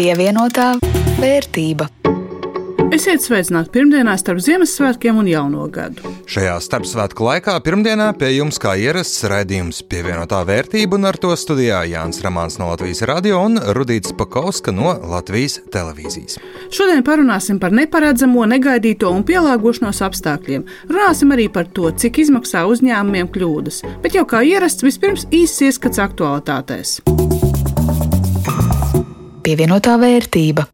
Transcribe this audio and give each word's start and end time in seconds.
Pievienotā 0.00 0.78
vērtība. 1.20 1.84
Esiet 2.96 3.20
sveicināti 3.20 3.68
pirmdienā 3.74 4.14
starp 4.16 4.40
Ziemassvētkiem 4.40 5.18
un 5.20 5.28
Jauno 5.28 5.66
gadu. 5.68 6.08
Šajā 6.24 6.54
starpsvētku 6.64 7.26
laikā 7.26 7.58
pirmdienā 7.66 8.06
pie 8.16 8.30
jums 8.38 8.56
kā 8.62 8.72
ierasts 8.80 9.26
raidījums 9.28 9.82
pievienotā 9.92 10.40
vērtība 10.48 10.96
un 10.96 11.04
ar 11.10 11.20
to 11.20 11.34
studijā 11.36 11.82
Jānis 11.90 12.24
Ramāns 12.24 12.56
no 12.56 12.70
Latvijas 12.72 13.04
radio 13.12 13.44
un 13.44 13.60
Rudīts 13.76 14.16
Pakauska 14.16 14.72
no 14.72 14.96
Latvijas 15.12 15.60
televīzijas. 15.68 16.40
Šodien 16.72 17.04
parunāsim 17.04 17.60
par 17.60 17.76
neparedzamo, 17.76 18.48
negaidīto 18.56 19.12
un 19.12 19.20
pielāgošanos 19.28 20.00
apstākļiem. 20.08 20.64
Runāsim 20.88 21.36
arī 21.36 21.50
par 21.52 21.68
to, 21.76 21.92
cik 21.92 22.24
izmaksā 22.24 22.64
uzņēmumiem 22.72 23.28
kļūdas. 23.36 23.84
Bet 24.00 24.16
jau 24.16 24.24
kā 24.24 24.40
ierasts, 24.48 24.88
vispirms 24.88 25.28
īsts 25.28 25.68
ieskats 25.68 26.00
aktualitātēs. 26.08 27.02
Pievienotā 29.40 29.96
vērtība. 30.00 30.66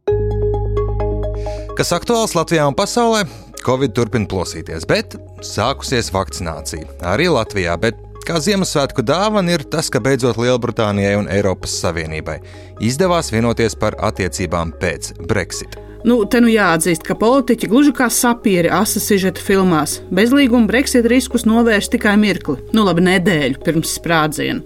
Kas 1.77 1.93
aktuāls 1.93 2.34
Latvijā 2.37 2.66
un 2.69 2.77
pasaulē? 2.77 3.27
Covid 3.66 3.95
turpina 3.97 4.29
plosīties, 4.30 4.87
bet 4.88 5.16
sākusies 5.45 6.12
vakcinācija. 6.15 6.87
Arī 7.12 7.27
Latvijā, 7.33 7.74
bet 7.83 7.98
kā 8.27 8.38
Ziemassvētku 8.43 9.05
dāvana 9.07 9.57
ir 9.57 9.66
tas, 9.71 9.91
ka 9.91 10.02
beidzot 10.02 10.38
Lielbritānijai 10.41 11.16
un 11.19 11.30
Eiropas 11.30 11.74
Savienībai 11.83 12.38
izdevās 12.84 13.33
vienoties 13.34 13.79
par 13.79 13.98
attiecībām 14.09 14.74
pēc 14.83 15.15
Brexit. 15.27 15.79
Nu, 16.06 16.20
te 16.30 16.38
nu 16.38 16.46
jāatzīst, 16.46 17.02
ka 17.02 17.16
politiķi 17.19 17.66
gluži 17.66 17.91
kā 17.98 18.06
sapieri 18.15 18.70
asa 18.70 19.01
sižeta 19.02 19.42
filmās. 19.42 19.96
Bezlīguma 20.15 20.69
Brexit 20.70 21.09
riskus 21.10 21.42
novērš 21.48 21.88
tikai 21.96 22.12
mirkli, 22.23 22.60
nu 22.77 22.84
labi, 22.87 23.02
nedēļu 23.09 23.59
pirms 23.66 23.96
sprādziena. 23.98 24.63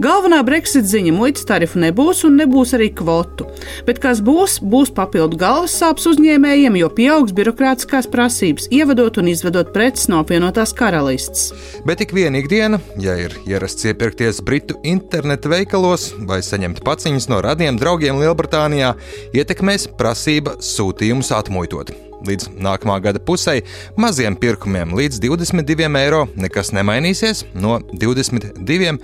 Galvenā 0.00 0.38
Brexit 0.46 0.88
ziņa- 0.88 1.12
muitas 1.18 1.44
tarifu 1.44 1.82
nebūs 1.82 2.24
un 2.24 2.40
nebūs 2.40 2.72
arī 2.78 2.88
kvotu. 2.96 3.44
Bet 3.84 4.00
kas 4.00 4.22
būs, 4.24 4.62
būs 4.64 4.88
papildu 4.96 5.36
galvas 5.36 5.76
sāpes 5.76 6.06
uzņēmējiem, 6.14 6.78
jo 6.80 6.88
pieaugs 6.88 7.36
birokrātiskās 7.36 8.08
prasības, 8.08 8.70
ievedot 8.72 9.18
un 9.18 9.28
izvedot 9.28 9.74
preces 9.74 10.08
no 10.08 10.24
apvienotās 10.24 10.72
karalistes. 10.72 11.52
Bet 11.84 11.98
tik 11.98 12.12
viena 12.12 12.40
ikdiena, 12.40 12.80
ja 12.96 13.18
ir 13.20 13.36
ierasts 13.46 13.84
iepirkties 13.84 14.40
Britu 14.40 14.80
internetu 14.82 15.50
veikalos 15.50 16.14
vai 16.26 16.40
saņemt 16.40 16.80
paciņas 16.80 17.28
no 17.28 17.42
radiem 17.42 17.76
draugiem 17.76 18.16
Lielbritānijā, 18.16 18.94
ietekmēs 19.34 19.86
prasība 19.98 20.56
sūtījumus 20.76 21.32
atmuitot. 21.36 21.92
Līdz 22.26 22.50
nākamā 22.60 22.98
gada 23.00 23.20
pusē 23.22 23.60
maziem 24.00 24.36
pirkumiem 24.36 24.92
līdz 24.96 25.22
22 25.24 25.88
eiro 26.02 26.26
nekas 26.36 26.74
nemainīsies. 26.76 27.46
No 27.56 27.78
22 27.92 28.98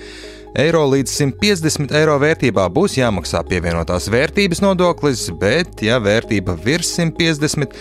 eiro 0.56 0.82
līdz 0.90 1.12
150 1.12 1.96
eiro 1.96 2.16
vērtībā 2.20 2.66
būs 2.72 2.98
jāmaksā 3.00 3.42
pievienotās 3.48 4.10
vērtības 4.12 4.62
nodoklis, 4.64 5.26
bet, 5.40 5.82
ja 5.84 6.00
vērtība 6.02 6.56
virs 6.64 6.94
150 6.96 7.76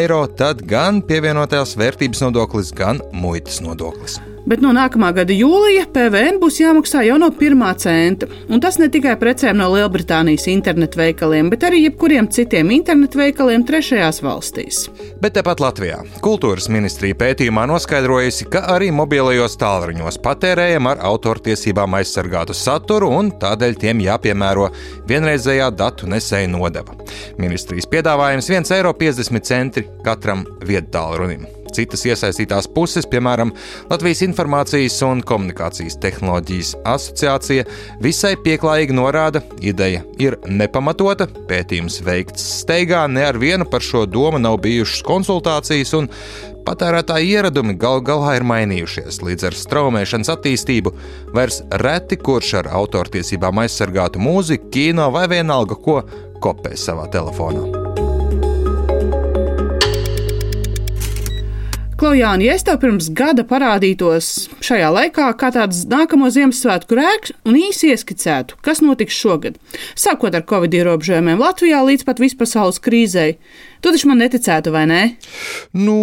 eiro, 0.00 0.24
tad 0.28 0.64
gan 0.68 1.02
pievienotās 1.04 1.76
vērtības 1.80 2.24
nodoklis, 2.28 2.72
gan 2.76 3.02
muitas 3.12 3.60
nodoklis. 3.64 4.20
Bet 4.44 4.60
no 4.60 4.74
nākamā 4.76 5.08
gada 5.16 5.32
jūlija 5.32 5.86
PVN 5.94 6.36
būs 6.42 6.58
jāmaksā 6.60 7.04
jau 7.06 7.16
no 7.20 7.30
pirmā 7.32 7.70
centa. 7.80 8.28
Un 8.52 8.60
tas 8.60 8.76
ne 8.80 8.90
tikai 8.92 9.14
precēm 9.20 9.56
no 9.56 9.70
Lielbritānijas 9.72 10.44
internetu 10.52 11.00
veikaliem, 11.00 11.48
bet 11.52 11.64
arī 11.64 11.84
jebkuriem 11.86 12.28
citiem 12.28 12.74
internetu 12.76 13.22
veikaliem 13.22 13.64
trešajās 13.64 14.20
valstīs. 14.24 14.82
Bet 15.22 15.38
tepat 15.38 15.62
Latvijā 15.64 16.02
Kultūras 16.24 16.68
ministrija 16.72 17.16
pētījumā 17.20 17.64
noskaidrojusi, 17.72 18.50
ka 18.52 18.66
arī 18.74 18.90
mobilajos 18.92 19.56
tālruņos 19.60 20.20
patērējam 20.24 20.92
ar 20.92 21.00
autortiesībām 21.08 21.96
aizsargātu 22.02 22.56
saturu 22.56 23.10
un 23.16 23.32
tādēļ 23.40 23.80
tiem 23.80 24.04
jāpiemēro 24.04 24.68
vienreizējā 25.08 25.72
datu 25.72 26.10
nesēja 26.12 26.52
nodeva. 26.52 26.96
Ministrijas 27.40 27.88
piedāvājums 27.88 28.52
1,50 28.52 28.76
eiro 28.76 29.92
katram 30.04 30.44
viedtālrunim 30.68 31.48
citas 31.74 32.04
iesaistītās 32.08 32.68
puses, 32.74 33.08
piemēram, 33.10 33.52
Latvijas 33.90 34.24
Informācijas 34.26 35.00
un 35.06 35.22
komunikācijas 35.26 35.98
tehnoloģijas 36.02 36.74
asociācija, 36.94 37.66
visai 38.04 38.34
pieklājīgi 38.44 38.96
norāda, 38.96 39.44
ideja 39.60 40.04
ir 40.22 40.38
nepamatota, 40.48 41.28
pētījums 41.50 42.00
veikts 42.06 42.46
steigā, 42.62 43.04
ne 43.10 43.26
ar 43.28 43.38
vienu 43.40 43.68
par 43.68 43.84
šo 43.84 44.06
domu 44.06 44.40
nav 44.42 44.60
bijušas 44.64 45.04
konsultācijas, 45.06 45.94
un 45.98 46.10
Patērētāju 46.64 47.28
ieradumi 47.28 47.74
gal 47.76 48.00
galā 48.00 48.38
ir 48.38 48.46
mainījušies. 48.48 49.20
Līdz 49.26 49.50
ar 49.50 49.58
straumēšanas 49.60 50.32
attīstību 50.32 50.94
vairs 51.36 51.60
reti 51.84 52.16
kurš 52.16 52.54
ar 52.62 52.72
autortiesībām 52.80 53.64
aizsargātu 53.66 54.22
mūziku, 54.24 54.72
kino 54.72 55.10
vai 55.12 55.26
vienalga 55.28 55.76
ko 55.76 56.00
kopē 56.40 56.72
savā 56.80 57.10
telefonā. 57.12 57.83
Klaujāni, 62.04 62.44
ja 62.44 62.52
es 62.58 62.60
tev 62.60 62.82
pirms 62.82 63.06
gada 63.16 63.46
parādītos 63.48 64.26
šajā 64.66 64.90
laikā 64.92 65.30
kā 65.40 65.48
tāds 65.54 65.86
nākamo 65.88 66.28
Ziemassvētku 66.34 66.98
rēks 66.98 67.32
un 67.48 67.56
īsi 67.56 67.94
ieskicētu, 67.94 68.58
kas 68.60 68.82
notiks 68.84 69.16
šogad, 69.16 69.56
sākot 69.96 70.36
ar 70.36 70.44
Covid 70.50 70.76
ierobežojumiem 70.76 71.40
Latvijā 71.40 71.80
līdz 71.86 72.04
pat 72.04 72.20
vispasaules 72.20 72.82
krīzei, 72.84 73.38
Tu 73.84 73.90
taču 73.92 74.08
man 74.08 74.22
neticētu, 74.22 74.70
vai 74.72 74.86
ne? 74.88 74.98
Nu, 75.76 75.94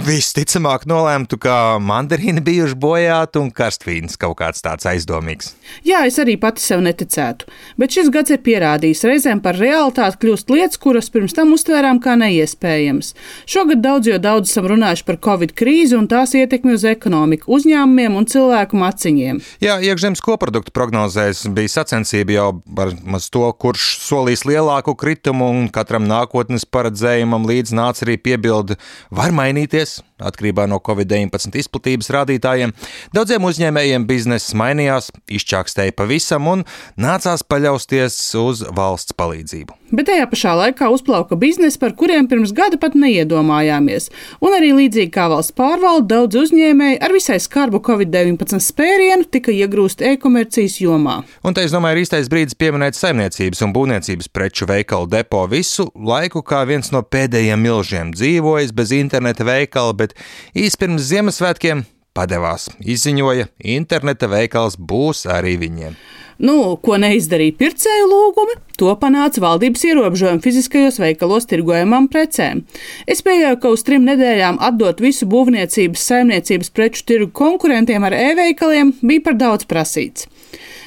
visticamāk, 0.00 0.86
nolēmtu, 0.88 1.36
ka 1.44 1.76
mandarīni 1.76 2.40
bijuši 2.40 2.76
bojāti 2.80 3.36
un 3.42 3.50
karstvīns 3.52 4.16
kaut 4.16 4.38
kāds 4.38 4.64
tāds 4.64 4.88
aizdomīgs. 4.88 5.50
Jā, 5.84 6.06
es 6.08 6.16
arī 6.22 6.38
pati 6.40 6.64
sev 6.64 6.80
neticētu. 6.86 7.44
Bet 7.76 7.92
šis 7.92 8.08
gads 8.14 8.32
ir 8.32 8.40
pierādījis, 8.46 9.04
reizēm 9.10 9.42
par 9.44 9.60
realitāti 9.60 10.22
kļūst 10.22 10.48
lietas, 10.54 10.80
kuras 10.80 11.12
pirms 11.12 11.36
tam 11.36 11.52
uztvērām 11.52 12.00
kā 12.00 12.16
neiespējamas. 12.16 13.12
Šogad 13.44 13.84
daudz, 13.84 14.08
jo 14.08 14.16
daudz 14.16 14.48
esam 14.48 14.64
runājuši 14.72 15.04
par 15.04 15.20
Covid 15.20 15.37
krīzi 15.58 15.98
un 15.98 16.08
tās 16.08 16.32
ietekmi 16.38 16.74
uz 16.78 16.86
ekonomiku, 16.88 17.50
uzņēmumiem 17.58 18.16
un 18.16 18.28
cilvēku 18.30 18.78
maciņiem. 18.80 19.42
Jā, 19.64 19.78
iekšzemes 19.84 20.24
koprodukta 20.24 20.72
prognozēs 20.72 21.44
bija 21.52 21.76
sacensība 21.76 22.38
jau 22.38 22.48
par 22.74 22.94
to, 23.28 23.44
kurš 23.60 23.90
solīs 24.00 24.46
lielāku 24.48 24.96
kritumu 24.98 25.52
un 25.52 25.68
katram 25.72 26.08
nākotnes 26.08 26.64
paredzēja 26.64 27.18
vērtējumam 27.18 27.46
līdz 27.48 27.74
nāca 27.74 28.04
arī 28.06 28.18
piebilde, 28.18 28.76
var 29.10 29.32
mainīties 29.32 30.02
atkarībā 30.18 30.66
no 30.70 30.80
Covid-19 30.84 31.58
izplatības 31.62 32.10
rādītājiem. 32.14 32.74
Daudziem 33.16 33.46
uzņēmējiem 33.48 34.06
bizness 34.08 34.54
mainījās, 34.58 35.12
izčākstēja 35.30 35.96
pavisam 35.98 36.48
un 36.50 36.64
nācās 37.00 37.44
paļausties 37.46 38.18
uz 38.42 38.64
valsts 38.74 39.16
palīdzību. 39.18 39.78
Bet 39.88 40.10
tajā 40.10 40.26
pašā 40.28 40.52
laikā 40.52 40.90
uzplauka 40.92 41.36
biznesi, 41.40 41.78
par 41.80 41.94
kuriem 41.96 42.26
pirms 42.28 42.50
gada 42.52 42.76
pat 42.80 42.92
neiedomājāmies. 42.98 44.10
Un 44.44 44.52
arī 44.52 44.74
līdzīgi 44.76 45.12
kā 45.14 45.28
valsts 45.32 45.54
pārvalde, 45.56 46.10
daudz 46.10 46.36
uzņēmēji 46.42 46.98
ar 47.04 47.14
visai 47.14 47.38
skarbu 47.40 47.80
Covid-19 47.86 48.60
spērienu 48.60 49.24
tika 49.32 49.54
iegrūsti 49.54 50.10
e-komercijas 50.10 50.76
jomā. 50.82 51.22
Un 51.40 51.56
te 51.56 51.64
es 51.64 51.72
domāju, 51.72 51.96
ir 51.96 52.04
īstais 52.04 52.28
brīdis 52.28 52.58
pieminēt 52.60 52.98
saimniecības 52.98 53.64
un 53.64 53.72
būvniecības 53.76 54.28
preču 54.34 54.68
veikalu 54.68 55.08
depo 55.14 55.46
visu 55.48 55.88
laiku, 55.96 56.44
kā 56.44 56.66
viens 56.68 56.92
no 56.92 57.00
pēdējiem 57.00 57.64
milžiem 57.64 58.12
dzīvojis 58.12 58.74
bez 58.76 58.92
interneta 58.98 59.48
veikala, 59.48 59.96
bet 60.08 60.64
īsi 60.64 60.78
pirms 60.78 61.08
Ziemassvētkiem 61.08 61.84
padevās. 62.14 62.68
Izziņoja, 62.80 63.48
interneta 63.64 64.28
veikals 64.28 64.78
būs 64.78 65.26
arī 65.30 65.58
viņiem. 65.60 65.96
Nu, 66.38 66.76
ko 66.78 66.94
neizdarīja 67.02 67.56
pircēju 67.58 68.04
lūgumi, 68.06 68.54
to 68.78 68.92
panāca 69.00 69.42
valdības 69.42 69.82
ierobežojumi 69.88 70.42
fiziskajos 70.44 71.00
veikalos 71.02 71.48
tirgojamām 71.50 72.06
precēm. 72.12 72.62
Es 73.10 73.24
pieļauju, 73.26 73.58
ka 73.58 73.72
uz 73.74 73.82
trim 73.82 74.06
nedēļām 74.06 74.60
atdot 74.62 75.02
visu 75.02 75.26
būvniecības, 75.26 76.06
saimniecības 76.12 76.70
preču 76.70 77.02
tirgu 77.10 77.32
konkurentiem 77.34 78.06
ar 78.06 78.14
e-veikaliem 78.14 78.94
bija 79.02 79.26
par 79.26 79.38
daudz 79.40 79.66
prasīts. 79.66 80.30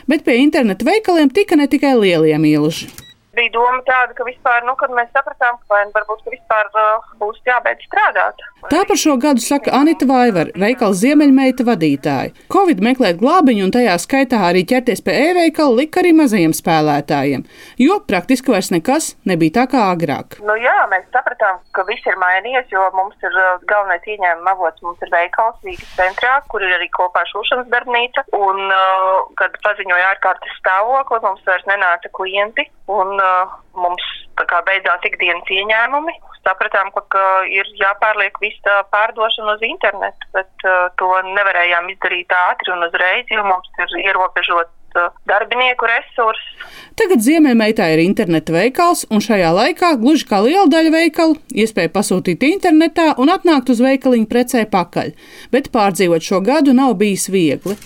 Bet 0.07 0.23
pie 0.23 0.39
interneta 0.39 0.87
veikaliem 0.87 1.35
tika 1.35 1.59
ne 1.59 1.67
tikai 1.67 1.97
lielie 1.99 2.39
mīluži 2.39 2.87
bija 3.35 3.51
doma 3.55 3.81
tāda, 3.87 4.15
ka 4.17 4.25
vispār, 4.27 4.65
nu, 4.67 4.75
kad 4.79 4.91
mēs 4.95 5.09
sapratām, 5.15 5.59
ka 5.67 5.83
varbūt 5.95 6.23
ka 6.25 6.33
vispār 6.33 6.69
uh, 6.75 7.11
būs 7.21 7.39
jābeidz 7.47 7.85
strādāt. 7.87 8.41
Tā 8.69 8.83
par 8.87 8.99
šo 8.99 9.15
gadu 9.21 9.41
saka 9.43 9.73
Anita 9.73 10.05
Vaivar, 10.09 10.51
veikala 10.59 10.97
Ziemeļmeita 10.97 11.65
vadītāja. 11.65 12.33
Covid 12.53 12.83
meklēt 12.83 13.21
glābiņu 13.21 13.65
un 13.67 13.73
tajā 13.73 13.95
skaitā 14.03 14.41
arī 14.49 14.65
ķerties 14.69 15.01
pie 15.05 15.15
e-veikala 15.29 15.79
lika 15.79 16.01
arī 16.03 16.11
mazajiem 16.17 16.53
spēlētājiem, 16.55 17.45
jo 17.81 17.97
praktiski 18.07 18.53
vairs 18.53 18.71
nekas 18.75 19.13
nebija 19.29 19.61
tā 19.61 19.65
kā 19.71 19.87
agrāk. 19.95 20.37
Nu, 20.45 20.57
jā, 20.61 20.75
mēs 20.91 21.07
sapratām, 21.15 21.61
ka 21.75 21.85
viss 21.89 22.05
ir 22.09 22.19
mainījies, 22.21 22.69
jo 22.73 22.85
mums 22.97 23.17
ir 23.25 23.33
uh, 23.33 23.63
galvenais 23.71 24.05
ieņēmuma 24.05 24.55
avots, 24.57 24.83
mums 24.85 25.01
ir 25.05 25.13
veikals 25.13 25.57
Rīgas 25.65 25.95
centrā, 25.97 26.37
kur 26.51 26.63
ir 26.65 26.75
arī 26.77 26.89
kopā 26.93 27.23
šūšanas 27.31 27.71
darbnīca, 27.71 28.27
un, 28.37 28.61
uh, 28.67 29.23
kad 29.39 29.57
paziņoja 29.65 30.13
ārkārtas 30.15 30.59
stāvokli, 30.59 31.23
mums 31.25 31.47
vairs 31.47 31.65
nenāca 31.69 32.11
klienti, 32.13 32.67
un 32.91 33.20
uh, 33.21 33.55
mums 33.77 34.03
kā, 34.41 34.59
beidzās 34.67 35.07
ikdienas 35.07 35.49
ieņēmumi. 35.53 36.17
Sapratām, 36.41 36.89
ka, 36.95 37.05
ka 37.13 37.23
ir 37.53 37.67
jāpārliek 37.77 38.37
visa 38.41 38.81
pārdošana 38.93 39.55
uz 39.59 39.65
internetu, 39.67 40.29
bet 40.35 40.67
uh, 40.67 40.89
to 40.97 41.13
nevarējām 41.37 41.89
izdarīt 41.93 42.33
ātri 42.33 42.73
un 42.73 42.87
uzreiz, 42.89 43.29
jo 43.29 43.45
mums 43.45 43.69
ir 43.77 43.97
ierobežota 44.07 44.71
atjaunot 44.91 45.17
darbinieku 45.27 45.87
resursus. 45.87 46.67
Tagad 46.99 47.23
Ziemeļmeitā 47.23 47.87
ir 47.93 48.03
interneta 48.03 48.53
veikals, 48.53 49.05
un 49.09 49.23
šajā 49.23 49.51
laikā, 49.55 49.95
gluži 50.01 50.27
kā 50.27 50.41
liela 50.43 50.67
daļa 50.67 50.91
veikalu, 50.91 51.37
iespēja 51.55 51.89
pasūtīt 51.93 52.43
internetā 52.43 53.15
un 53.17 53.31
atnākt 53.31 53.71
uz 53.71 53.81
veikaliņu 53.81 54.27
precē 54.27 54.65
pakaļ, 54.71 55.13
bet 55.51 55.71
pārdzīvot 55.71 56.21
šo 56.21 56.41
gadu 56.43 56.75
nav 56.75 56.97
bijis 56.99 57.29
viegli 57.31 57.77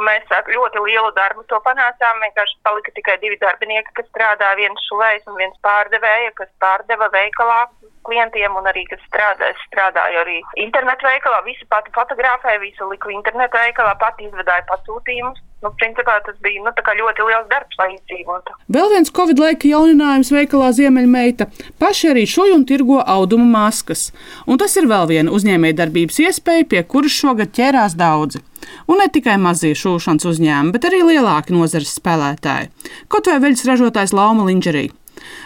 mēs 0.00 0.24
ļoti 0.48 0.82
lielu 0.86 1.12
darbu 1.16 1.44
to 1.50 1.60
panācām. 1.66 2.20
Vienkārši 2.24 2.58
palika 2.64 2.94
tikai 2.96 3.18
divi 3.22 3.38
darbinieki, 3.42 3.94
kas 3.98 4.08
strādā, 4.10 4.54
viens 4.56 4.88
šulējs 4.88 5.28
un 5.28 5.38
viens 5.40 5.56
pārdevēja, 5.66 6.32
kas 6.40 6.50
pārdeva 6.62 7.10
veikalā 7.12 7.66
klientiem 8.08 8.56
un 8.58 8.66
arī, 8.66 8.84
kas 8.90 9.02
strādā, 9.06 9.52
strādāja 9.68 10.24
arī 10.24 10.40
internetu 10.64 11.06
veikalā. 11.06 11.42
Visu 11.46 11.66
pati 11.70 11.94
fotografēja, 11.94 12.62
visu 12.62 12.88
liku 12.90 13.12
internetu 13.14 13.58
veikalā, 13.60 13.94
pati 14.00 14.26
izvedāja 14.28 14.66
pasūtījumus. 14.70 15.40
Nu, 15.62 15.70
principā 15.78 16.16
tas 16.26 16.34
bija 16.42 16.62
nu, 16.64 16.72
ļoti 16.74 17.26
liels 17.28 17.46
darbs, 17.50 17.76
lai 17.78 17.92
izdzīvotu. 17.94 18.54
Vēl 18.74 18.88
viens 18.90 19.12
Covid 19.14 19.38
laika 19.38 19.68
jauninājums 19.70 20.32
veikalā 20.34 20.72
Ziemeļmeita. 20.74 21.46
Paši 21.78 22.10
arī 22.10 22.24
šuj 22.26 22.56
un 22.56 22.64
tirgo 22.66 22.98
auduma 22.98 23.46
maskas. 23.46 24.08
Un 24.46 24.58
tas 24.58 24.74
ir 24.76 24.88
vēl 24.90 25.06
viena 25.12 25.34
uzņēmējdarbības 25.34 26.18
iespēja, 26.26 26.66
pie 26.66 26.82
kuras 26.82 27.14
šogad 27.14 27.54
ķērās 27.54 27.94
daudzi. 27.94 28.42
Un 28.90 28.98
ne 28.98 29.06
tikai 29.14 29.36
mazie 29.42 29.70
šūšanas 29.78 30.26
uzņēmumi, 30.32 30.74
bet 30.74 30.88
arī 30.90 31.04
lielāki 31.06 31.54
nozares 31.54 31.94
spēlētāji. 31.98 32.72
Kaut 33.10 33.30
vai 33.30 33.38
veļas 33.46 33.66
ražotājs 33.70 34.14
Lauma 34.18 34.48
Linģerija. 34.50 34.90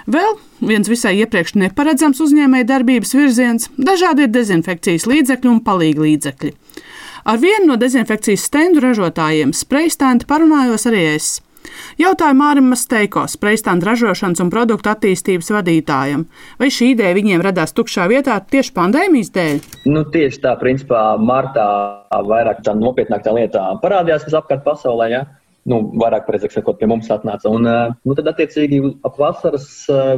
Vēl 0.09 0.37
viens 0.65 0.89
visai 0.89 1.17
iepriekš 1.21 1.57
neparedzams 1.61 2.23
uzņēmēja 2.25 2.69
darbības 2.73 3.13
virziens- 3.19 3.69
dažādi 3.91 4.31
dezinfekcijas 4.33 5.05
līdzekļi 5.11 5.51
un 5.51 5.61
palīgi 5.61 6.07
līdzekļi. 6.09 6.53
Ar 7.27 7.41
vienu 7.43 7.73
no 7.73 7.75
dezinfekcijas 7.75 8.45
stendu 8.47 8.79
ražotājiem 8.85 9.51
sprejstanti 9.51 10.29
parunājos 10.31 10.87
arī 10.87 11.01
es. 11.17 11.25
Jautāju 11.99 12.37
Mārim 12.39 12.69
Masteiko, 12.71 13.25
sprejstantu 13.27 13.89
ražošanas 13.89 14.45
un 14.45 14.53
produktu 14.55 14.93
attīstības 14.93 15.51
vadītājam, 15.57 16.23
vai 16.61 16.69
šī 16.71 16.93
ideja 16.93 17.17
viņiem 17.19 17.43
radās 17.43 17.75
tukšā 17.75 18.07
vietā 18.13 18.37
tieši 18.53 18.71
pandēmijas 18.77 19.33
dēļ? 19.35 19.59
Nu, 19.91 20.05
tieši 20.15 20.39
tā, 20.45 20.55
principā, 20.61 21.03
martā 21.19 21.67
vairāk 22.31 22.63
tā 22.63 22.77
nopietnāk 22.79 23.27
tā 23.27 23.35
lieta 23.35 23.73
parādījās, 23.83 24.29
kas 24.29 24.39
apkārt 24.45 24.63
pasaulē. 24.69 25.11
Ja? 25.11 25.25
Nu, 25.71 25.81
vairāk, 26.01 26.27
precīzāk 26.29 26.57
sakot, 26.57 26.79
pie 26.81 26.89
mums 26.91 27.11
atnāca. 27.13 27.51
Un, 27.53 27.67
nu, 27.67 28.17
tad, 28.17 28.31
attiecīgi, 28.33 28.81
ap 29.07 29.19
vasaras 29.21 29.69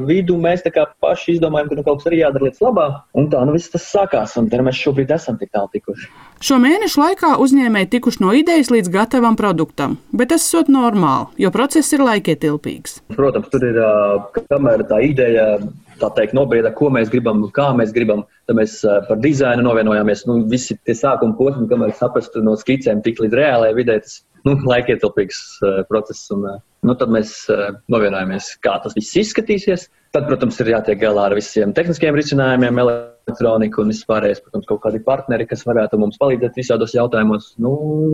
vidu 0.07 0.37
mēs 0.41 0.65
paši 1.03 1.37
izdomājām, 1.37 1.71
ka 1.71 1.79
nu, 1.79 1.85
kaut 1.87 2.01
kas 2.03 2.11
arī 2.11 2.23
jādara 2.23 2.49
lietas 2.49 2.63
labā. 2.65 2.87
Un 3.19 3.31
tā, 3.33 3.43
nu, 3.49 3.57
viss 3.57 3.73
tas 3.73 3.89
sākās, 3.89 4.37
un 4.41 4.51
tur 4.53 4.65
mēs 4.67 4.81
šobrīd 4.83 5.13
esam 5.17 5.41
tik 5.41 5.53
tālu 5.55 5.71
tikuši. 5.75 6.11
Šo 6.45 6.61
mēnešu 6.63 7.03
laikā 7.03 7.35
uzņēmēji 7.43 7.93
tikuši 7.97 8.23
no 8.25 8.37
idejas 8.37 8.73
līdz 8.75 8.93
gatavam 8.95 9.39
produktam, 9.39 9.99
bet 10.13 10.33
tas 10.35 10.47
ir 10.55 10.71
normāli, 10.73 11.33
jo 11.43 11.53
process 11.55 11.97
ir 11.97 12.05
laikietilpīgs. 12.05 13.03
Protams, 13.17 13.51
tur 13.53 13.69
ir 13.69 13.83
kamēr 14.53 14.85
tā 14.89 15.03
ideja 15.07 15.51
tā 15.99 16.11
teikt, 16.15 16.35
nobrieda, 16.37 16.71
ko 16.75 16.93
mēs 16.95 17.11
gribam, 17.13 17.43
kā 17.55 17.71
mēs 17.77 17.93
gribam. 17.95 18.25
Tad 18.49 18.59
mēs 18.59 18.79
par 19.09 19.19
dizainu 19.23 19.65
novienojāmies. 19.67 20.25
Nu, 20.29 20.39
visi 20.51 20.79
tie 20.87 20.95
sākuma 20.97 21.37
posmi, 21.39 21.67
kamēr 21.71 21.95
saprastu 21.99 22.43
no 22.45 22.55
skicēm, 22.59 23.03
tik 23.05 23.19
līdz 23.25 23.39
reālajai 23.39 23.77
vidē, 23.77 23.99
tas 24.05 24.21
nu, 24.49 24.57
laikietilpīgs 24.73 25.45
uh, 25.63 25.79
process. 25.91 26.27
Un, 26.35 26.49
uh, 26.49 26.59
nu, 26.87 26.97
tad 26.99 27.13
mēs 27.15 27.35
uh, 27.53 27.71
novienojāmies, 27.93 28.55
kā 28.65 28.79
tas 28.85 28.97
viss 28.99 29.17
izskatīsies. 29.21 29.89
Tad, 30.17 30.25
protams, 30.25 30.57
ir 30.63 30.73
jātiek 30.73 30.97
galā 31.03 31.27
ar 31.29 31.35
visiem 31.37 31.75
tehniskiem 31.77 32.17
risinājumiem, 32.17 32.79
elektroniku 32.81 33.83
un 33.83 33.91
vispārējais, 33.93 34.41
protams, 34.41 34.65
kaut 34.71 34.81
kādi 34.87 35.03
partneri, 35.05 35.45
kas 35.51 35.67
varētu 35.69 35.99
mums 36.01 36.17
palīdzēt 36.21 36.57
visādos 36.57 36.95
jautājumos. 36.97 37.51
Nu, 37.61 37.73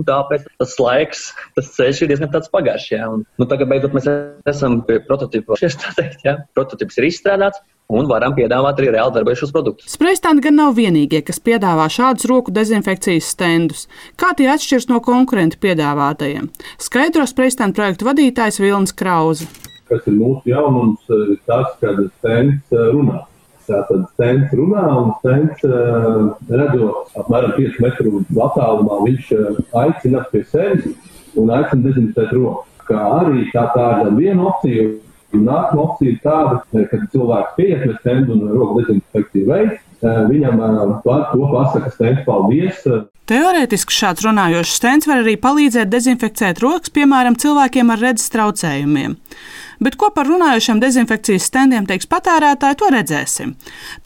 tāpēc 0.08 0.48
tas 0.58 0.74
laiks, 0.82 1.28
tas 1.54 1.70
ceļš 1.76 2.02
ir 2.02 2.10
diezgan 2.10 2.32
tāds 2.34 2.50
pagājušs. 2.54 2.88
Ja? 2.96 3.06
Un, 3.14 3.22
nu, 3.38 3.46
tagad 3.50 3.70
beidzot 3.70 3.94
mēs 3.94 4.10
esam 4.50 4.80
pie 4.88 4.98
prototypa. 5.06 5.54
Prototyps 6.56 6.98
ir 6.98 7.06
izstrādāts 7.12 7.62
un 7.92 8.08
varam 8.08 8.34
piedāvāt 8.36 8.80
arī 8.80 8.92
reāli 8.94 9.14
darbojušos 9.18 9.52
produktus. 9.54 9.92
Spreistāni 9.94 10.42
gan 10.44 10.56
nav 10.58 10.74
vienīgie, 10.78 11.20
kas 11.26 11.42
piedāvā 11.44 11.86
šādus 11.92 12.28
roku 12.30 12.54
dezinfekcijas 12.54 13.28
stendus. 13.34 13.84
Kā 14.20 14.32
tie 14.36 14.48
atšķiras 14.52 14.88
no 14.90 15.02
konkurentu 15.04 15.60
piedāvātajiem? 15.62 16.48
Skaidro 16.82 17.26
Spreistāna 17.28 17.76
projektu 17.76 18.08
vadītājs 18.08 18.60
Vilnis 18.62 18.96
Krauze. 18.96 19.48
Kas 19.90 20.06
ir 20.08 20.16
mūsu 20.16 20.48
jaunums, 20.48 21.04
ir 21.12 21.36
tas, 21.48 21.74
ka 21.80 21.92
stends 21.92 22.72
eh, 22.72 22.90
runā. 22.94 23.24
Tātad 23.64 24.02
stends 24.12 24.50
runā 24.52 24.82
un 24.92 25.12
stends 25.22 25.62
uh, 25.64 26.34
redzot 26.52 27.14
apmēram 27.16 27.54
5 27.56 27.78
metru 27.80 28.18
attālumā, 28.44 28.98
viņš 29.06 29.30
uh, 29.38 29.60
aicina 29.80 30.20
pie 30.28 30.42
sevis 30.50 30.90
un 31.40 31.48
aicina 31.48 31.86
dezinficēt 31.86 32.34
roku. 32.36 32.66
Kā 32.84 33.00
arī 33.22 33.46
tā, 33.54 33.62
tā 33.72 33.86
ir 34.02 34.10
viena 34.18 34.50
opcija, 34.50 34.90
Nākamā 35.40 35.82
opcija 35.88 36.12
ir 36.12 36.20
tāda, 36.24 36.60
kad 36.90 37.08
cilvēks 37.12 37.56
pieiet 37.58 37.82
pie 37.84 37.96
stenda 37.98 38.36
un 38.36 38.46
roku 38.52 38.80
dezinfekciju 38.82 39.50
veids. 39.50 39.82
Viņam 40.04 40.62
par 41.04 41.28
to 41.32 41.50
pasaka 41.50 41.92
stends 41.94 42.24
paldies. 42.26 42.84
Teorētiski 43.24 43.94
šāds 43.96 44.24
runājošs 44.26 44.74
stends 44.76 45.08
var 45.08 45.22
arī 45.22 45.38
palīdzēt 45.40 45.88
dezinficēt 45.88 46.60
rokas, 46.60 46.92
piemēram, 46.92 47.38
cilvēkiem 47.40 47.92
ar 47.94 48.02
redzes 48.10 48.32
traucējumiem 48.34 49.16
bet 49.82 49.96
ko 50.00 50.10
par 50.14 50.28
runājošiem 50.30 50.80
dezinfekcijas 50.82 51.48
standiem 51.50 51.88
teiks 51.88 52.08
patērētāji, 52.10 52.78
to 52.80 52.90
redzēsim. 52.94 53.54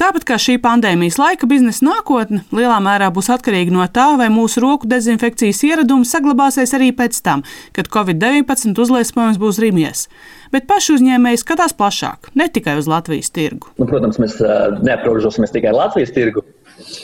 Tāpat 0.00 0.26
kā 0.28 0.38
šī 0.40 0.58
pandēmijas 0.64 1.18
laika 1.20 1.48
biznesa 1.50 1.86
nākotne 1.88 2.44
lielā 2.54 2.78
mērā 2.84 3.10
būs 3.14 3.30
atkarīga 3.34 3.74
no 3.74 3.86
tā, 3.92 4.10
vai 4.20 4.30
mūsu 4.32 4.62
roku 4.64 4.88
dezinfekcijas 4.90 5.64
ieradumi 5.68 6.08
saglabāsies 6.08 6.74
arī 6.78 6.90
pēc 6.96 7.20
tam, 7.24 7.44
kad 7.76 7.90
Covid-19 7.92 8.78
uzliesmojums 8.78 9.40
būs 9.40 9.60
rimies. 9.64 10.06
Bet 10.52 10.68
paši 10.68 10.94
uzņēmēji 10.96 11.42
skatās 11.42 11.74
plašāk, 11.76 12.30
ne 12.38 12.48
tikai 12.52 12.78
uz 12.80 12.88
Latvijas 12.88 13.28
tirgu. 13.34 13.68
Nu, 13.76 13.88
protams, 13.90 14.16
mēs 14.22 14.38
neaprobežosimies 14.84 15.52
tikai 15.52 15.74
ar 15.74 15.82
Latvijas 15.82 16.14
tirgu. 16.16 16.44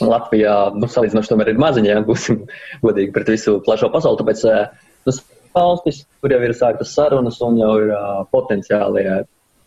Latvijā 0.05 0.55
nu, 0.79 0.89
salīdzinoši 0.91 1.33
tomēr 1.33 1.53
ir 1.53 1.61
maziņa, 1.61 1.91
ja 1.91 2.03
būsim 2.07 2.45
godīgi 2.85 3.13
pret 3.15 3.33
visu 3.35 3.59
plašo 3.65 3.91
pasauli. 3.93 4.21
Tāpēc 4.21 4.45
nu, 5.09 5.17
valstis, 5.55 6.05
kur 6.21 6.35
jau 6.35 6.41
ir 6.45 6.55
sāktas 6.57 6.95
sarunas 6.97 7.41
un 7.45 7.59
jau 7.61 7.73
ir 7.83 7.93
uh, 7.95 8.23
potenciālie 8.35 9.25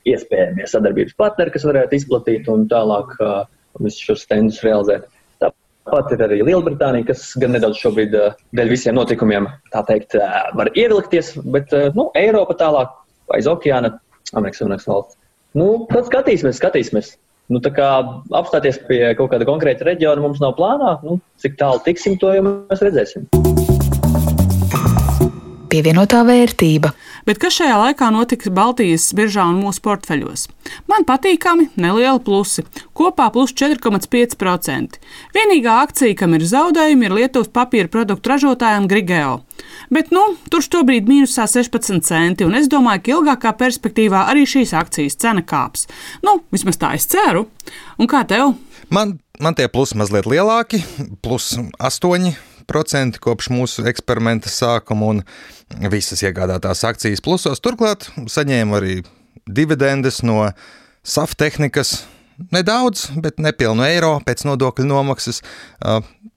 iespējamie 0.08 0.68
sadarbības 0.70 1.18
partneri, 1.20 1.54
kas 1.54 1.68
varētu 1.68 1.98
izplatīt 1.98 2.50
un 2.52 2.66
tālāk 2.72 3.14
uh, 3.20 3.44
visus 3.82 4.04
šos 4.08 4.26
stendus 4.28 4.62
realizēt. 4.66 5.08
Tāpat 5.42 6.14
ir 6.16 6.24
arī 6.26 6.42
Lielbritānija, 6.44 7.10
kas 7.12 7.30
gan 7.40 7.56
nedaudz 7.56 7.80
šobrīd 7.84 8.16
uh, 8.18 8.36
dēļ 8.58 8.74
visiem 8.74 8.98
notikumiem, 8.98 9.48
tā 9.76 9.84
teikt, 9.88 10.18
uh, 10.20 10.50
var 10.60 10.72
ievilkties, 10.76 11.36
bet 11.56 11.72
uh, 11.76 11.90
nu, 11.98 12.10
Eiropa 12.20 12.58
tālāk 12.60 12.92
aiz 13.36 13.48
okeāna, 13.52 13.96
Amerikas 14.34 14.64
Savienotās 14.64 14.92
valsts. 14.92 15.20
Nu, 15.58 15.88
tad 15.92 16.10
skatīsimies, 16.12 16.60
skatīsimies. 16.60 17.16
Nu, 17.48 17.62
apstāties 17.64 18.82
pie 18.90 19.02
kaut 19.16 19.32
kāda 19.32 19.48
konkrēta 19.48 19.88
reģiona 19.88 20.26
mums 20.26 20.44
nav 20.44 20.58
plānā, 20.60 20.98
nu, 21.08 21.22
cik 21.40 21.56
tālu 21.62 21.80
tiksim, 21.88 22.20
to 22.20 22.36
jau 22.36 22.44
mēs 22.50 22.84
redzēsim 22.84 23.47
pievienotā 25.70 26.24
vērtība. 26.28 26.92
Bet 27.28 27.40
kas 27.42 27.58
šajā 27.60 27.76
laikā 27.82 28.08
notika 28.16 28.52
Baltijas 28.54 29.10
biržā 29.18 29.46
un 29.52 29.60
mūsu 29.62 29.84
portfeļos? 29.86 30.48
Man 30.90 31.06
patīkami 31.08 31.70
nelieli 31.80 32.22
plusi, 32.24 32.64
kopā 32.98 33.28
plus 33.36 33.54
4,5%. 33.58 35.00
Vienīgā 35.36 35.76
akcija, 35.84 36.18
kam 36.20 36.36
ir 36.38 36.48
zaudējumi, 36.48 37.08
ir 37.08 37.18
Lietuvas 37.20 37.52
papīra 37.54 37.92
produktu 37.92 38.34
ražotājiem 38.34 38.88
Grigeo. 38.92 39.38
Bet 39.94 40.12
nu, 40.16 40.24
tur 40.52 40.64
šobrīd 40.66 41.08
mīnusā 41.10 41.48
16 41.50 42.04
centi, 42.08 42.48
un 42.48 42.58
es 42.58 42.68
domāju, 42.72 43.04
ka 43.04 43.16
ilgākā 43.18 43.54
perspektīvā 43.60 44.26
arī 44.32 44.48
šīs 44.50 44.76
akcijas 44.78 45.20
cena 45.22 45.46
kāps. 45.46 45.88
Nu, 46.26 46.40
vismaz 46.54 46.80
tā 46.82 46.96
es 46.98 47.08
ceru. 47.12 47.48
Un 48.00 48.10
kā 48.10 48.24
tev? 48.28 48.56
Man, 48.94 49.18
man 49.40 49.58
tie 49.58 49.68
plusi 49.72 49.98
mazliet 50.00 50.28
lielāki, 50.30 50.84
plus 51.24 51.56
8 51.80 52.57
procenti 52.68 53.22
kopš 53.24 53.50
mūsu 53.54 53.86
eksperimenta 53.90 54.52
sākuma 54.52 55.14
un 55.14 55.24
visas 55.92 56.24
iegādātās 56.26 56.84
akcijas 56.88 57.24
plusos. 57.24 57.64
Turklāt 57.64 58.10
saņēmu 58.30 58.78
arī 58.80 59.00
dividendes 59.48 60.22
no 60.28 60.52
SAF 61.08 61.38
tehnikas. 61.40 62.02
Nedaudz, 62.54 63.08
bet 63.18 63.40
nepilnu 63.42 63.82
eiro 63.88 64.18
pēc 64.26 64.44
nodokļu 64.46 64.86
nomaksas. 64.86 65.42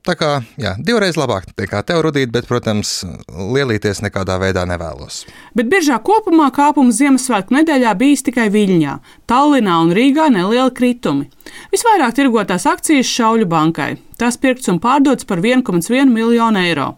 Tā 0.01 0.15
kā 0.17 0.31
jā, 0.57 0.73
divreiz 0.81 1.19
labāk 1.21 1.51
nekā 1.61 1.83
tev 1.85 2.01
rudīt, 2.07 2.31
bet, 2.33 2.47
protams, 2.49 3.03
lielīties 3.29 4.01
nekādā 4.01 4.39
veidā 4.41 4.63
nevēlos. 4.69 5.27
Bet 5.53 5.69
biržā 5.69 5.99
kopumā 6.01 6.49
kāpums 6.57 6.97
Ziemassvētku 6.97 7.59
nedēļā 7.59 7.93
bijis 8.01 8.25
tikai 8.25 8.49
Viļņā, 8.55 8.97
Tallinā 9.29 9.77
un 9.85 9.93
Rīgā 9.97 10.31
nelieli 10.33 10.73
kritumi. 10.73 11.29
Visvairāk 11.75 12.17
tirgotās 12.17 12.65
akcijas 12.71 13.13
Šauļu 13.13 13.51
bankai. 13.53 13.93
Tās 14.17 14.41
pirkts 14.41 14.73
un 14.73 14.81
pārdots 14.81 15.29
par 15.29 15.45
1,1 15.45 16.09
miljonu 16.09 16.65
eiro. 16.65 16.95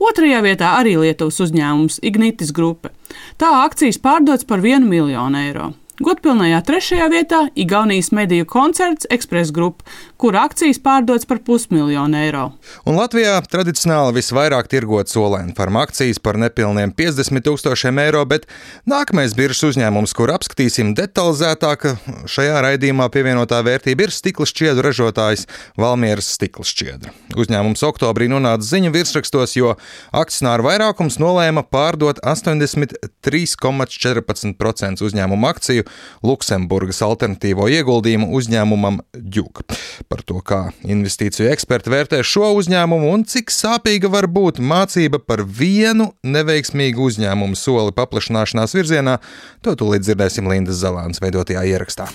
Otrajā 0.00 0.40
vietā 0.44 0.78
arī 0.80 0.96
Lietuvas 1.00 1.44
uzņēmums 1.44 2.00
Ignitis 2.08 2.56
Grupe. 2.56 2.94
Tā 3.36 3.52
akcijas 3.66 4.00
pārdots 4.00 4.48
par 4.48 4.64
1 4.64 4.88
miljonu 4.88 5.44
eiro. 5.44 5.74
Godpilnajā 5.96 6.58
trešajā 6.60 7.06
vietā 7.08 7.38
Igaunijas 7.56 8.12
mediju 8.12 8.44
koncerts 8.44 9.08
Express 9.08 9.48
Group, 9.48 9.80
kur 10.20 10.36
akcijas 10.36 10.76
pārdotas 10.84 11.24
par 11.24 11.40
pusmiljonu 11.40 12.12
eiro. 12.20 12.52
Un 12.84 13.00
Latvijā 13.00 13.40
tradicionāli 13.48 14.12
visvairāk 14.18 14.68
tirgot 14.68 15.08
solēnu 15.08 15.56
farmu 15.56 15.80
akcijas 15.80 16.20
par 16.20 16.36
nepilniem 16.36 16.92
50 16.92 17.40
tūkstošiem 17.46 17.96
eiro, 18.02 18.20
bet 18.28 18.44
nākamais 18.84 19.32
biržas 19.38 19.70
uzņēmums, 19.70 20.12
kur 20.18 20.28
apskatīsim 20.34 20.92
detalizētāk, 20.98 21.96
šajā 22.28 22.60
raidījumā 22.66 23.06
pievienotā 23.14 23.58
vērtība 23.64 24.04
ir 24.04 24.12
stikla 24.12 24.44
šķiedru 24.52 24.84
ražotājs 24.90 25.48
Valmieras 25.80 26.28
stikla 26.36 26.64
šķiedra. 26.68 27.08
Uzņēmums 27.40 27.80
oktobrī 27.88 28.28
nonāca 28.28 28.68
ziņu 28.68 28.92
virsrakstos, 28.92 29.56
jo 29.56 29.80
akcionāru 30.12 30.68
vairākums 30.68 31.16
nolēma 31.24 31.64
pārdot 31.72 32.20
83,14% 32.20 35.00
uzņēmuma 35.08 35.56
akciju 35.56 35.85
Luksemburgas 36.26 37.02
alternatīvo 37.06 37.68
ieguldījumu 37.72 38.30
uzņēmumam 38.38 39.00
Djuk. 39.16 39.62
Par 40.10 40.22
to, 40.26 40.40
kā 40.44 40.60
investīciju 40.86 41.50
eksperti 41.52 41.92
vērtē 41.92 42.22
šo 42.26 42.52
uzņēmumu 42.60 43.12
un 43.14 43.26
cik 43.28 43.52
sāpīga 43.54 44.10
var 44.12 44.28
būt 44.30 44.60
mācība 44.62 45.20
par 45.22 45.44
vienu 45.46 46.10
neveiksmīgu 46.26 47.06
uzņēmumu 47.10 47.58
soli 47.58 47.94
paplašināšanās 47.96 48.76
virzienā, 48.76 49.18
to 49.62 49.76
tūlīt 49.78 50.06
dzirdēsim 50.06 50.50
Lindas 50.50 50.82
Zalānas 50.82 51.22
veidotajā 51.22 51.64
ierakstā. 51.72 52.10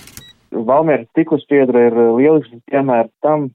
Valmieras 0.52 1.08
stikla 1.12 1.40
šķiedra 1.40 1.88
ir 1.88 1.98
lielisks 2.18 2.60
piemērs 2.70 3.12
tam, 3.24 3.48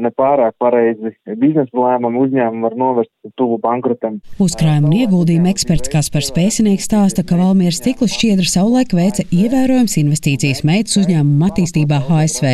nepārāk 0.00 0.56
pareizi 0.62 1.12
biznesa 1.38 1.72
lēmumi 1.76 2.22
uzņēmumi 2.26 2.64
var 2.66 2.76
novest 2.78 3.12
tuvu 3.38 3.58
bankrotam. 3.62 4.18
Uzkrājuma 4.42 4.90
un 4.90 4.96
ieguldījuma 5.00 5.50
eksperts 5.52 5.92
Kaspars 5.92 6.32
Pēcinieks 6.36 6.86
stāsta, 6.88 7.24
ka 7.26 7.38
Valmieras 7.40 7.80
stikla 7.82 8.08
šķiedra 8.10 8.46
savulaik 8.50 8.94
veica 8.96 9.26
ievērojams 9.34 9.96
investīcijas 10.02 10.62
meitas 10.68 10.98
uzņēmuma 11.02 11.50
attīstībā 11.50 12.00
ASV. 12.18 12.46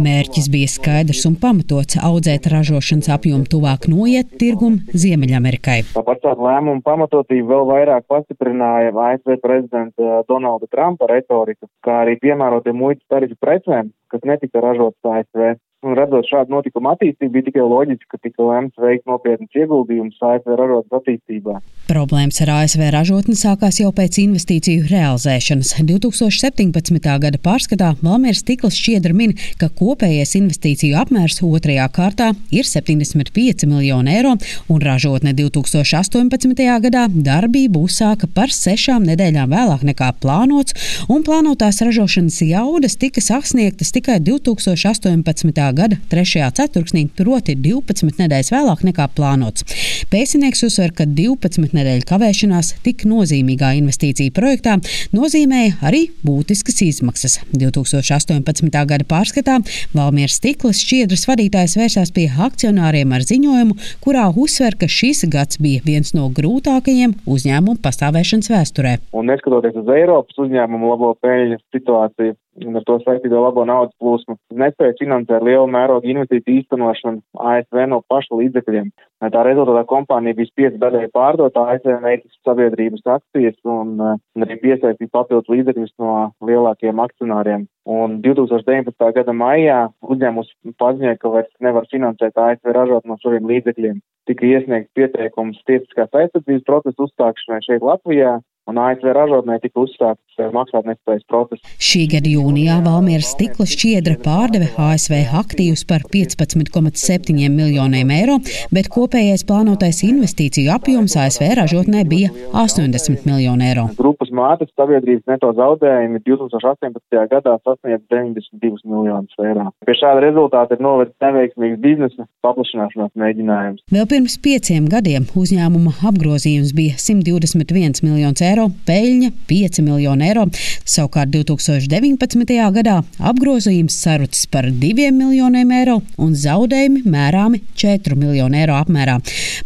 Mērķis 0.00 0.50
bija 0.52 0.72
skaidrs 0.72 1.24
un 1.28 1.36
pamatots 1.42 2.00
audzēt 2.00 2.48
ražošanas 2.52 3.10
apjomu 3.16 3.48
tuvāk 3.50 3.88
noiet 3.92 4.36
tirgumu 4.40 4.96
Ziemeļamerikai. 4.96 5.82
Tāpat 5.96 6.22
tādu 6.24 6.46
lēmumu 6.46 6.84
pamatotību 6.86 7.52
vēl 7.52 7.68
vairāk 7.70 8.06
pastiprināja 8.10 8.94
ASV 9.06 9.38
prezidenta 9.42 10.22
Donalda 10.28 10.68
Trumpa 10.72 11.08
retorika, 11.10 11.68
kā 11.84 12.02
arī 12.04 12.16
piemērotie 12.22 12.74
muitas 12.76 13.04
tarifu 13.12 13.38
precēm, 13.40 13.92
kas 14.12 14.26
netika 14.28 14.62
ražotas 14.64 15.12
ASV. 15.20 15.56
Un 15.86 15.94
redzot 15.94 16.26
šādu 16.26 16.45
notikumu 16.52 16.92
attīstību, 16.92 17.32
bija 17.34 17.46
tikai 17.48 17.64
loģiski, 17.66 18.08
ka 18.10 18.20
tika 18.22 18.46
lemts 18.46 18.80
veikt 18.80 19.06
nopietnas 19.10 19.58
ieguldījumus 19.58 20.20
ASV 20.22 20.56
ražotnes 20.58 20.98
attīstībā. 21.00 21.58
Problēmas 21.86 22.40
ar 22.42 22.52
ASV 22.56 22.82
ražotni 22.94 23.36
sākās 23.38 23.80
jau 23.80 23.92
pēc 23.94 24.18
investīciju 24.22 24.86
realizēšanas. 24.90 25.74
2017. 25.86 27.10
gada 27.22 27.40
pārskatā 27.42 27.92
Valmieras 28.02 28.42
stikls 28.42 28.78
šķiedra 28.78 29.14
min, 29.16 29.34
ka 29.60 29.68
kopējais 29.70 30.34
investīciju 30.40 30.98
apmērs 31.00 31.38
otrajā 31.46 31.86
kārtā 31.94 32.32
ir 32.54 32.66
75 32.66 33.66
miljoni 33.70 34.16
eiro, 34.16 34.34
un 34.72 34.82
ražotne 34.82 35.34
2018. 35.38 36.64
gadā 36.86 37.06
darbību 37.10 37.86
uzsāka 37.86 38.28
par 38.34 38.52
sešām 38.54 39.06
nedēļām 39.06 39.52
vēlāk 39.54 39.86
nekā 39.92 40.12
plānots, 40.22 40.76
un 41.12 41.24
plānotās 41.26 41.80
ražošanas 41.86 42.40
jaudas 42.46 42.98
tika 43.00 43.22
sasniegtas 43.22 43.94
tikai 43.94 44.18
2018 44.26 45.72
gada 45.76 46.00
3. 46.10 46.35
Ceturksnī, 46.56 47.06
proti 47.16 47.56
12 47.56 48.20
nedēļas 48.20 48.52
vēlāk 48.52 48.84
nekā 48.90 49.08
plānots. 49.16 49.64
Pēcinieks 50.12 50.62
uzsver, 50.68 50.92
ka 50.96 51.06
12 51.08 51.74
nedēļu 51.76 52.06
kavēšanās 52.08 52.74
tik 52.84 53.06
nozīmīgā 53.08 53.72
investīcija 53.80 54.34
projektā 54.36 54.76
nozīmēja 55.16 55.78
arī 55.86 56.06
būtiskas 56.26 56.82
izmaksas. 56.86 57.38
2018. 57.56 58.70
gada 58.70 59.08
pārskatā 59.08 59.58
Valmieras 59.96 60.38
stiklas 60.40 60.80
šķiedras 60.84 61.26
vadītājs 61.30 61.76
vērsās 61.80 62.12
pie 62.14 62.28
akcionāriem 62.30 63.12
ar 63.16 63.24
ziņojumu, 63.26 63.76
kurā 64.04 64.28
uzsver, 64.36 64.76
ka 64.78 64.88
šis 64.90 65.24
gads 65.32 65.60
bija 65.62 65.84
viens 65.86 66.12
no 66.16 66.28
grūtākajiem 66.36 67.16
uzņēmumu 67.26 67.80
pastāvēšanas 67.84 68.52
vēsturē. 68.52 68.96
Un 69.16 69.30
neskatoties 69.30 69.78
uz 69.80 69.92
Eiropas 69.96 70.44
uzņēmumu 70.46 70.92
labo 70.92 71.14
peļņas 71.24 71.64
situāciju, 71.74 72.36
un 72.64 72.78
ar 72.78 72.84
to 72.88 72.96
saistīto 73.02 73.40
labo 73.42 73.64
naudas 73.68 73.94
plūsmu, 74.00 74.36
nespēja 74.62 74.96
finansēt 75.00 75.44
lielu 75.44 75.66
mērogu 75.70 76.08
investīciju 76.12 76.62
īstenošanu 76.62 77.22
ASV 77.52 77.82
no 77.90 78.00
paša 78.08 78.38
līdzekļiem. 78.40 78.90
Tā 79.32 79.42
rezultātā 79.46 79.82
kompānija 79.88 80.36
bija 80.36 80.50
spiesta 80.50 80.80
daļai 80.84 81.10
pārdot 81.14 81.56
ASV 81.60 82.00
meitas 82.04 82.34
sabiedrības 82.46 83.06
akcijas 83.16 83.56
un, 83.64 83.94
un 84.00 84.46
arī 84.46 84.58
piesaistīt 84.64 85.12
papildus 85.12 85.50
līdzekļus 85.52 85.94
no 86.02 86.16
lielākiem 86.44 87.00
akcionāriem. 87.04 87.66
Un 87.86 88.18
2019. 88.24 88.98
gada 89.14 89.32
maijā 89.36 89.78
uzņēmums 90.02 90.50
paziņoja, 90.80 91.20
ka 91.22 91.32
vairs 91.32 91.52
nevar 91.62 91.86
finansēt 91.92 92.38
ASV 92.46 92.74
ražot 92.74 93.06
no 93.06 93.18
saviem 93.22 93.46
līdzekļiem. 93.52 94.02
Tika 94.26 94.46
iesniegts 94.48 94.90
pieteikums 94.98 95.60
tiesiskās 95.68 96.10
aizsardzības 96.10 96.64
procesa 96.66 97.04
uzstākšanai 97.06 97.60
šeit 97.62 97.84
Latvijā, 97.86 98.40
un 98.66 98.78
ASV 98.82 99.12
ražotnē 99.14 99.58
tika 99.62 99.82
uzsākts 99.84 100.26
maksātnespējas 100.52 101.24
process. 101.30 101.62
Šī 101.80 102.04
gada 102.12 102.28
jūnijā 102.28 102.76
Valmieras 102.84 103.32
stikla 103.34 103.66
šķiedra 103.68 104.16
pārdeve 104.24 104.68
ASV 104.80 105.14
aktīvus 105.40 105.86
par 105.88 106.04
15,7 106.12 107.48
miljoniem 107.52 108.12
eiro, 108.16 108.38
bet 108.74 108.90
kopējais 108.92 109.46
plānotais 109.48 110.02
investīciju 110.06 110.72
apjoms 110.74 111.16
ASV 111.22 111.46
ražotnē 111.60 112.04
bija 112.08 112.32
80 112.52 113.24
miljoni 113.28 113.70
eiro. 113.70 113.86
Grupas 113.98 114.32
mātes 114.34 114.72
sabiedrības 114.76 115.24
neto 115.30 115.52
zaudējumi 115.56 116.20
2018. 116.26 117.22
gadā 117.32 117.56
sasniedz 117.62 118.04
92 118.12 118.82
miljonus 118.84 119.40
eiro. 119.40 119.70
Pie 119.86 119.96
šāda 119.96 120.24
rezultāta 120.26 120.76
ir 120.76 120.84
novedis 120.84 121.16
neveiksmīgs 121.22 121.80
biznesa 121.80 122.28
paplašināšanās 122.44 123.14
mēģinājums. 123.16 123.86
Vēl 123.94 124.08
pirms 124.10 124.36
pieciem 124.42 124.90
gadiem 124.90 125.28
uzņēmuma 125.38 125.96
apgrozījums 126.10 126.74
bija 126.76 126.98
121 127.00 128.02
miljonus 128.04 128.44
eiro 128.44 128.55
eiro, 128.56 128.70
peļņa 128.88 129.30
5 129.48 129.82
miljoni 129.84 130.28
eiro. 130.30 130.46
Savukārt 130.88 131.32
2019. 131.34 132.54
gadā 132.72 132.96
apgrozījums 133.20 133.96
sarucis 134.00 134.46
par 134.48 134.68
2 134.70 135.10
miljoniem 135.12 135.72
eiro 135.76 135.98
un 136.22 136.32
zaudējumi 136.32 137.02
mērāmi 137.04 137.60
4 137.76 138.16
miljonu 138.16 138.56
eiro 138.56 138.78
apmērā. 138.78 139.18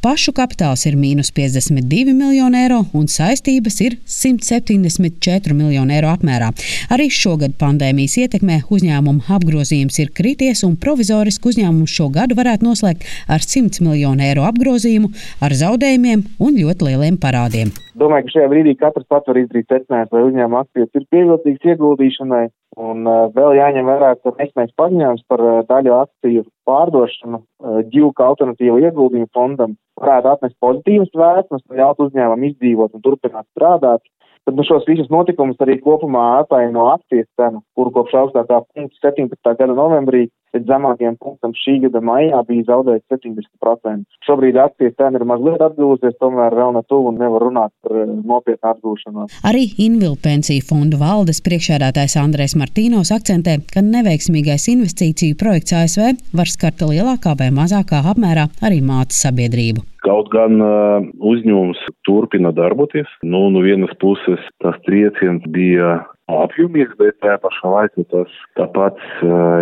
Pašu 0.03 0.35
kapitāls 0.35 0.87
ir 0.91 0.97
mīnus 0.99 1.31
52 1.37 2.15
miljoni 2.17 2.63
eiro 2.65 2.81
un 2.97 3.07
saistības 3.11 3.79
ir 3.87 3.99
174 4.11 5.55
miljoni 5.55 5.99
eiro 5.99 6.11
apmērā. 6.11 6.51
Arī 6.91 7.11
šogad 7.15 7.55
pandēmijas 7.61 8.19
ietekmē 8.25 8.63
uzņēmuma 8.71 9.31
apgrozījums 9.37 10.01
ir 10.03 10.11
krities 10.17 10.65
un 10.67 10.75
provizoriski 10.81 11.53
uzņēmums 11.53 11.95
šo 11.95 12.09
gadu 12.17 12.39
varētu 12.39 12.67
noslēgt 12.67 13.07
ar 13.31 13.45
100 13.45 13.85
miljonu 13.87 14.27
eiro 14.27 14.49
apgrozījumu, 14.51 15.13
ar 15.45 15.55
zaudējumiem 15.63 16.27
un 16.43 16.59
ļoti 16.59 16.91
lieliem 16.91 17.21
parādiem. 17.21 17.71
Domāju, 18.01 18.29
ka 18.29 18.33
šajā 18.37 18.49
brīdī 18.49 18.73
katrs 18.81 19.07
pats 19.11 19.29
var 19.31 19.39
izdarīt 19.41 19.69
secinājumu, 19.71 20.11
vai 20.15 20.23
uzņēmuma 20.29 20.63
akcijas 20.65 20.99
ir 20.99 21.07
pievilcīgas 21.15 21.69
ieguldīšanai. 21.75 22.47
Un 22.81 23.09
uh, 23.09 23.27
vēl 23.35 23.57
jāņem 23.59 23.89
vērā, 23.91 24.15
ka 24.23 24.33
nesenais 24.39 24.75
paziņojums 24.79 25.27
par 25.31 25.43
uh, 25.45 25.59
daļu 25.69 25.95
akciju 25.97 26.45
pārdošanu 26.69 27.41
uh, 27.41 27.81
ģilka 27.93 28.29
alternatīvu 28.31 28.79
ieguldījumu 28.87 29.31
fondam 29.37 29.77
varētu 30.01 30.33
atnest 30.33 30.57
pozitīvas 30.65 31.13
vēsmas, 31.23 31.67
ļaut 31.81 32.03
uzņēmumam 32.07 32.49
izdzīvot 32.51 32.97
un 32.97 33.05
turpināt 33.05 33.49
strādāt. 33.51 34.05
Tad 34.49 34.57
nu, 34.57 34.65
šos 34.65 34.87
visus 34.89 35.11
notikumus 35.13 35.61
arī 35.61 35.77
kopumā 35.85 36.41
ataino 36.41 36.87
akcijas 36.95 37.29
cena, 37.37 37.61
kuru 37.77 37.93
kopš 37.93 38.17
augstākā 38.23 38.63
punkta 38.73 39.11
17. 39.11 39.37
gada 39.59 39.75
novembrī 39.77 40.29
līdz 40.57 40.71
zemākajam 40.71 41.17
punktam 41.21 41.55
šī 41.57 41.77
gada 41.85 42.03
maijā 42.05 42.41
bija 42.49 42.67
zaudējis 42.71 43.05
70%. 43.13 44.05
Šobrīd 44.27 44.59
akcijas 44.61 44.97
cena 44.99 45.21
ir 45.21 45.27
mazliet 45.29 45.63
atgūsies, 45.65 46.17
tomēr 46.23 46.57
vēl 46.57 46.75
ne 46.77 46.83
tuvu 46.91 47.13
un 47.13 47.21
nevar 47.23 47.47
runāt 47.47 47.75
par 47.85 47.97
eh, 48.03 48.15
nopietnu 48.33 48.73
atgūšanos. 48.73 49.39
Arī 49.51 49.67
Invilu 49.87 50.19
pensiju 50.23 50.65
fondu 50.67 51.01
valdes 51.01 51.43
priekšēdātājs 51.47 52.19
Andrēs 52.21 52.57
Martīnos 52.61 53.13
akcentē, 53.15 53.61
ka 53.73 53.85
neveiksmīgais 53.87 54.69
investīciju 54.75 55.39
projekts 55.41 55.77
ASV 55.77 56.37
var 56.37 56.51
skart 56.51 56.83
lielākā 56.87 57.37
vai 57.39 57.53
mazākā 57.55 58.03
apmērā 58.13 58.51
arī 58.67 58.83
mātes 58.85 59.23
sabiedrību. 59.25 59.87
Kaut 60.01 60.31
gan 60.33 60.57
uh, 60.65 61.05
uzņēmums 61.29 61.81
turpina 62.09 62.55
darboties, 62.57 63.09
nu, 63.21 63.51
no 63.53 63.61
vienas 63.61 63.93
puses 64.01 64.41
tas 64.65 64.79
trieciens 64.87 65.45
bija 65.53 65.99
apjomīgs, 66.45 66.97
bet 67.01 67.19
tajā 67.25 67.39
pašā 67.43 67.73
laikā 67.75 68.05
tas 68.13 68.37
tāpat 68.59 69.01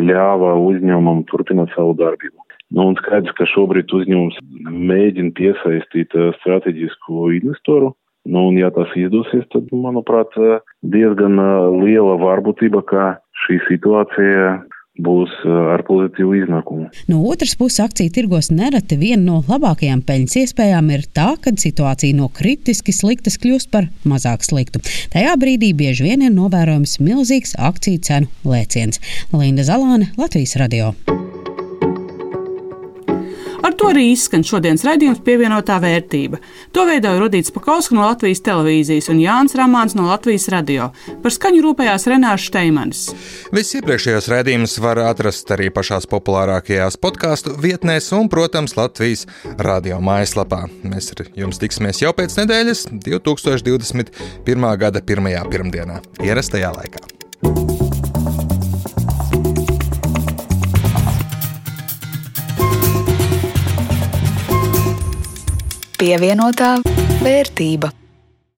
ļāva 0.04 0.54
uzņēmumam 0.64 1.24
turpināt 1.30 1.72
savu 1.76 1.96
darbību. 1.98 2.36
Nu, 2.76 2.90
un 2.90 2.98
skaidrs, 3.00 3.32
ka 3.38 3.46
šobrīd 3.48 3.92
uzņēmums 3.96 4.36
mēģina 4.68 5.32
piesaistīt 5.38 6.16
strateģisku 6.42 7.30
investoru. 7.38 7.94
Nu, 8.28 8.48
un 8.50 8.58
ja 8.60 8.68
tas 8.74 8.90
izdosies, 8.98 9.46
tad, 9.54 9.70
manuprāt, 9.72 10.34
diezgan 10.84 11.38
liela 11.80 12.18
varbūtība, 12.20 12.82
ka 12.84 13.04
šī 13.46 13.56
situācija 13.70 14.58
būs 15.02 15.34
ar 15.46 15.84
pozitīvu 15.88 16.36
iznākumu. 16.42 16.88
No 17.10 17.22
otras 17.30 17.54
puses, 17.58 17.80
akciju 17.84 18.12
tirgos 18.14 18.50
nereti 18.54 18.98
viena 19.00 19.22
no 19.24 19.42
labākajām 19.48 20.02
peļņas 20.08 20.38
iespējām 20.42 20.90
ir 20.94 21.06
tā, 21.16 21.30
kad 21.44 21.60
situācija 21.62 22.16
no 22.18 22.30
kritiski 22.34 22.94
sliktas 22.94 23.38
kļūst 23.42 23.72
par 23.74 23.90
mazāk 24.08 24.46
sliktu. 24.46 24.82
Tajā 25.14 25.36
brīdī 25.40 25.72
bieži 25.76 26.08
vien 26.08 26.26
ir 26.26 26.34
novērojams 26.34 26.98
milzīgs 27.04 27.56
akciju 27.70 28.02
cenu 28.08 28.32
lēciens. 28.48 29.02
Linda 29.34 29.66
Zalāne, 29.66 30.12
Latvijas 30.20 30.58
radio. 30.60 30.94
Ar 33.68 33.74
to 33.76 33.90
arī 33.92 34.06
izskan 34.14 34.40
šodienas 34.48 34.80
raidījums 34.86 35.18
pievienotā 35.20 35.74
vērtība. 35.82 36.38
To 36.72 36.86
veidoja 36.88 37.20
Rudīts 37.20 37.52
Pakausks 37.52 37.92
no 37.92 38.06
Latvijas 38.06 38.40
televīzijas 38.46 39.10
un 39.12 39.18
Jānis 39.20 39.52
Ramāns 39.60 39.92
no 39.98 40.06
Latvijas 40.08 40.46
radio. 40.54 40.86
Par 41.20 41.34
skaņu 41.34 41.60
rūpējās 41.66 42.08
Renārs 42.08 42.46
Steimanis. 42.48 43.02
Viss 43.52 43.76
iepriekšējos 43.76 44.30
raidījumus 44.32 44.78
var 44.80 45.02
atrast 45.10 45.52
arī 45.52 45.68
pašās 45.74 46.08
populārākajās 46.08 46.96
podkāstu 47.02 47.58
vietnēs 47.60 48.08
un, 48.16 48.32
protams, 48.32 48.72
Latvijas 48.78 49.26
radio 49.60 50.00
mājaslapā. 50.00 50.62
Mēs 50.88 51.12
ar 51.12 51.26
jums 51.36 51.60
tiksimies 51.60 52.00
jau 52.00 52.14
pēc 52.16 52.38
nedēļas, 52.40 52.86
2021. 53.04 54.72
gada 54.80 55.04
1. 55.04 55.28
pirmdienā, 55.52 56.00
ierastajā 56.24 56.72
laikā. 56.80 57.87
Pievienotā 65.98 66.76
vērtība. 67.24 67.97